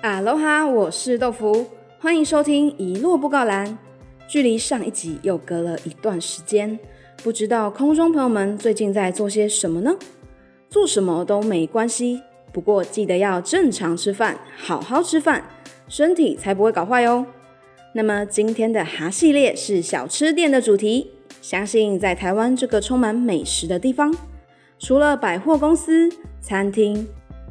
[0.00, 1.66] 哈喽哈，我是豆腐，
[1.98, 3.76] 欢迎收听一落布告栏。
[4.28, 6.78] 距离上一集又隔了一段时间，
[7.16, 9.96] 不知道空中朋友们最近在做些什么呢？
[10.70, 12.22] 做什么都没关系，
[12.52, 15.42] 不过记得要正常吃饭，好好吃饭，
[15.88, 17.26] 身体才不会搞坏哦。
[17.92, 21.10] 那么今天的哈系列是小吃店的主题，
[21.42, 24.16] 相信在台湾这个充满美食的地方，
[24.78, 26.08] 除了百货公司、
[26.40, 27.08] 餐厅、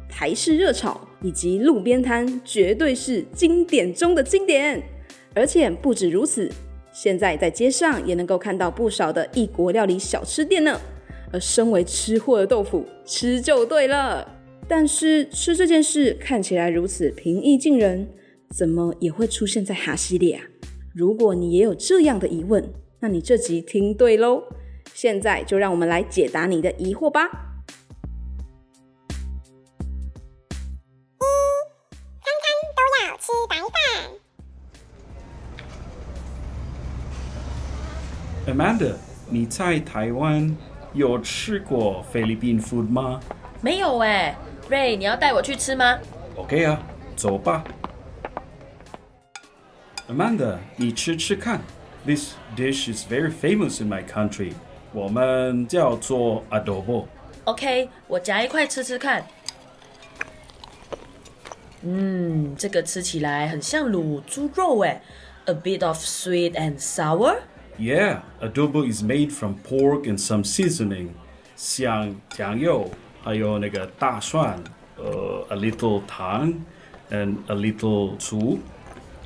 [0.08, 4.82] 台式热炒以及路边摊，绝对是经典中的经典。
[5.34, 6.50] 而且不止如此，
[6.92, 10.80] 现在在街上也能够看到不少的异国料理小吃店呢。
[11.32, 14.36] 而身为吃货的豆腐，吃就对了。
[14.66, 18.08] 但是吃这件事看起来如此平易近人，
[18.50, 20.42] 怎么也会出现在哈西里啊？
[20.94, 24.42] 如果你也有这样的疑问，那你这集听对喽。
[24.94, 27.47] 现在就让我们来解答你的疑惑吧。
[38.58, 38.94] Amanda，
[39.30, 40.56] 你在台湾
[40.92, 43.20] 有吃过菲律宾 food 吗
[43.60, 44.36] 没有哎，
[44.68, 45.96] 瑞，你要带我去吃吗
[46.34, 46.82] ？？OK 啊，
[47.14, 47.62] 走吧。
[50.08, 51.60] Amanda，你吃吃看。
[52.04, 54.54] This dish is very famous in my country。
[54.92, 57.04] 我们叫做 adobo。
[57.44, 59.24] OK，我夹一块吃吃看。
[61.82, 65.00] 嗯，这个吃起来很像卤猪肉哎
[65.44, 67.36] ，a bit of sweet and sour。
[67.79, 71.09] Yeah, adobo is made from pork and some seasoning，
[71.55, 72.89] 像酱油，
[73.23, 74.57] 还有那个大蒜，
[74.97, 76.53] 呃，a little 糖，
[77.09, 78.59] and a little 醋，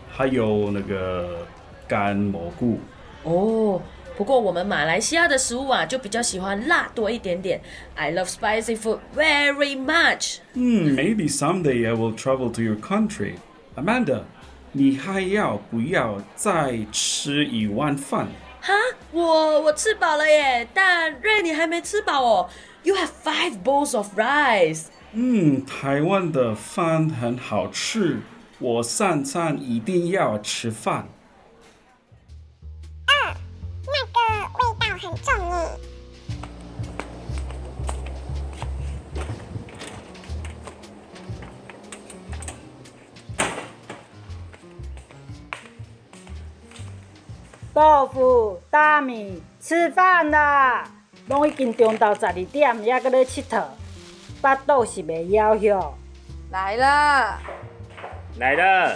[0.09, 1.45] 还有那个
[1.87, 2.79] 干蘑菇。
[3.23, 3.81] 哦，
[4.17, 7.61] 不过我们马来西亚的食物啊，就比较喜欢辣多一点点。
[7.95, 10.37] I love spicy food very much。
[10.53, 13.35] Hmm, maybe someday I will travel to your country.
[13.75, 14.23] Amanda，
[14.72, 18.26] 你还要不要再吃一碗饭？
[18.60, 18.72] 哈，
[19.10, 22.48] 我我吃饱了耶，但瑞你还没吃饱哦。
[22.82, 24.86] You have five bowls of rice。
[25.12, 28.20] 嗯，台湾的饭很好吃，
[28.58, 31.08] 我三餐一定要吃饭。
[33.06, 33.36] 啊，
[33.84, 35.91] 那个味道很重耶。
[47.74, 50.84] 豆腐、大米，吃饭啦！
[51.28, 53.64] 拢已经中昼十二点，还搁咧佚佗，
[54.42, 55.94] 巴肚是袂枵哟。
[56.50, 57.38] 来了，
[58.38, 58.94] 来了，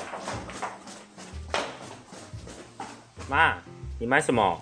[3.30, 3.54] 妈，
[3.98, 4.60] 你买什么？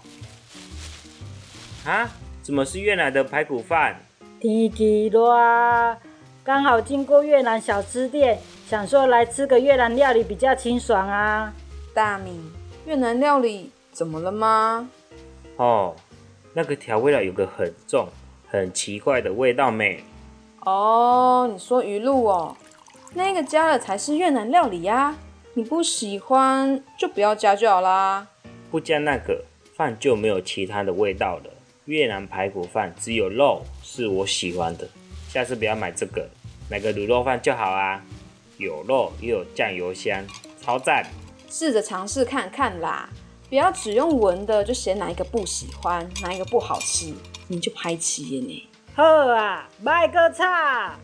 [1.85, 2.09] 啊？
[2.41, 3.97] 怎么是越南的排骨饭？
[4.39, 5.99] 天气热，
[6.45, 8.39] 刚好经过越南小吃店，
[8.69, 11.53] 想说来吃个越南料理比较清爽啊。
[11.93, 12.53] 大米，
[12.87, 14.91] 越南料理怎么了吗？
[15.57, 15.95] 哦，
[16.53, 18.09] 那个调味料有个很重、
[18.49, 20.03] 很奇怪的味道没？
[20.63, 22.57] 哦，你说鱼露哦，
[23.15, 25.15] 那个加了才是越南料理呀、
[25.55, 28.27] 你不喜欢就不要加就好啦。
[28.69, 29.45] 不加那个
[29.77, 31.51] 饭就没有其他的味道了。
[31.85, 34.89] 越南排骨饭只有肉是我喜欢的，
[35.29, 36.29] 下次不要买这个，
[36.69, 38.03] 买个卤肉饭就好啊。
[38.59, 40.25] 有肉又有酱油香，
[40.61, 41.07] 超赞！
[41.49, 43.09] 试着尝试看看啦，
[43.55, 47.15] 不要只用闻的就嫌哪一个不喜欢，哪一个不好吃，
[47.47, 48.69] 你就拍七耶呢。
[48.97, 50.97] 好啊，卖个差。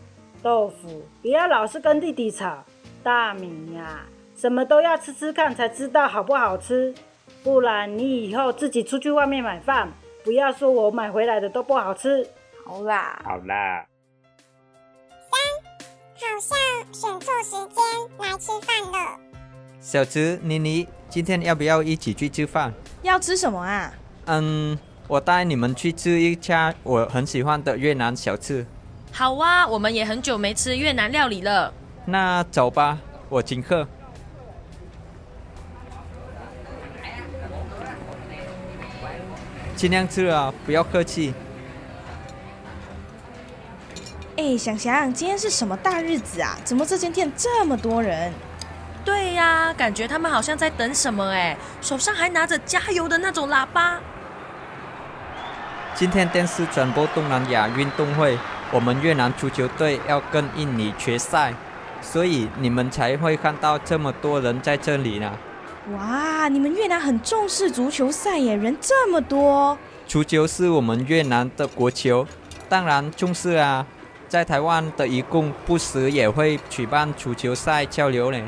[0.43, 2.61] 豆腐，不要老是跟弟弟吵。
[3.01, 6.93] 大米呀、什么都要吃吃看才知道好不好吃，
[7.41, 9.89] 不然你以后自己出去外面买饭，
[10.21, 12.29] 不要说我买回来的都不好吃。
[12.65, 13.85] 好啦，好啦，
[15.31, 15.39] 三
[16.19, 17.81] 好像选错时间
[18.19, 19.30] 来吃饭了。
[19.83, 22.71] 小池、妮妮，今天要不要一起去吃饭？
[23.01, 23.91] 要吃什么啊？
[24.25, 24.77] 嗯，
[25.07, 28.63] 我带你们去吃一家我很喜欢的越南小吃。
[29.11, 31.73] 好啊，我们也很久没吃越南料理了。
[32.05, 33.87] 那走吧，我请客。
[39.75, 41.33] 尽量吃啊，不要客气。
[44.37, 46.55] 哎，想想今天是什么大日子啊？
[46.63, 48.31] 怎么这间店这么多人？
[49.03, 53.99] 对呀、感觉他们好像在等什么哎，手上还拿着加油的那种喇叭。
[55.95, 58.37] 今天电视转播东南亚运动会，
[58.71, 61.53] 我们越南足球队要跟印尼决赛，
[62.01, 65.31] 所以你们才会看到这么多人在这里呢。
[65.93, 69.77] 哇，你们越南很重视足球赛耶，人这么多。
[70.07, 72.27] 足球是我们越南的国球，
[72.69, 73.85] 当然重视啊。
[74.27, 78.39] 在台湾的一共不时也会举办足球赛交流呢。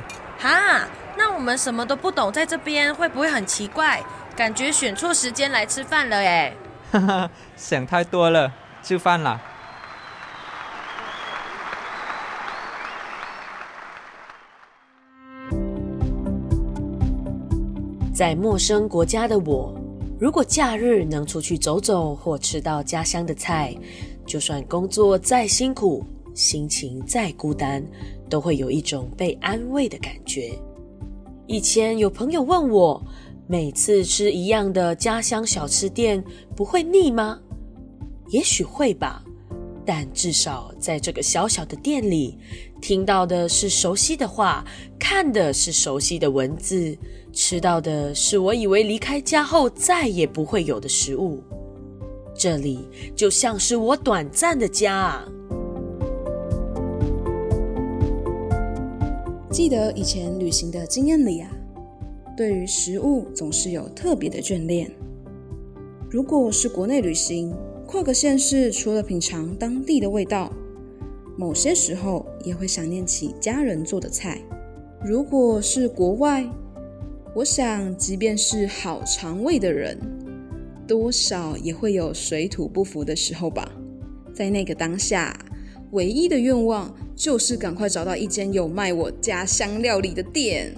[0.43, 0.85] 哈，
[1.17, 4.03] 那我们什么都不懂，在这边会不会很奇怪？
[4.35, 6.53] 感觉选错时间来吃饭了哎。
[6.91, 8.51] 哈哈，想太多了，
[8.83, 9.41] 吃饭了。
[18.13, 19.73] 在陌生国家的我，
[20.19, 23.73] 如果假日能出去走走或吃到家乡的菜，
[24.25, 26.05] 就算工作再辛苦，
[26.35, 27.81] 心情再孤单，
[28.33, 30.57] 都会有一种被安慰的感觉。
[31.45, 32.99] 以前有朋友问我，
[33.45, 36.23] 每次吃一样的家乡小吃店
[36.55, 37.39] 不会腻吗？
[38.29, 39.23] 也许会吧，
[39.85, 42.39] 但至少在这个小小的店里，
[42.81, 44.65] 听到的是熟悉的话，
[44.97, 46.97] 看的是熟悉的文字。
[47.31, 51.43] 吃到的是我以为离开家后再也不会有的食物，
[52.35, 52.79] 这里
[53.15, 55.23] 就像是我短暂的家！
[59.53, 61.47] 记得以前旅行的经验里啊，
[62.35, 64.89] 对于食物总是有特别的眷恋。
[66.09, 67.53] 如果是国内旅行，
[67.85, 70.51] 跨个县市，除了品尝当地的味道，
[71.37, 74.41] 某些时候也会想念起家人做的菜。
[75.05, 76.43] 如果是国外，
[77.35, 79.95] 我想，即便是好肠胃的人，
[80.87, 83.71] 多少也会有水土不服的时候吧。
[84.33, 85.37] 在那个当下，
[85.91, 90.73] 唯一的愿望就是赶快找到一间有卖我家乡料理的店。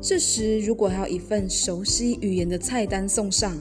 [0.00, 3.54] 这时，如果还有一份熟悉语言的菜单送上，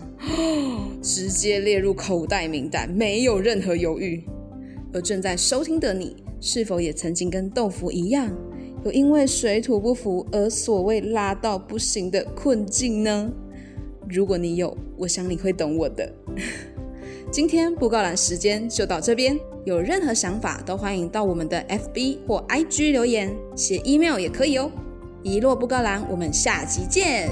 [1.01, 4.23] 直接列入口袋名单，没有任何犹豫。
[4.93, 8.31] 而正在收听的你，是否也曾经跟豆腐一样？
[8.85, 13.29] 有因为水土不服而所谓拉到不行的困境呢？
[14.07, 16.09] 如果你有，我想你会懂我的。
[17.31, 24.71] 今天布告栏时间就到这边，有任何想法都欢迎到我们的 FB 或 IG 留言，写 email 也可以哦。
[25.21, 27.29] 一落布告栏，我们下集见。